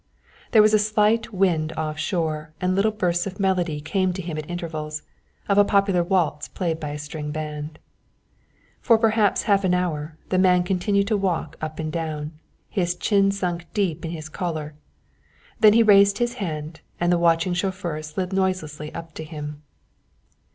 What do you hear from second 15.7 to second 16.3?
he raised